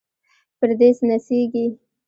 [0.57, 1.65] پردې نڅیږي